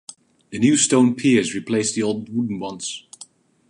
[0.49, 3.05] The new stone piers replaced the old wooden ones.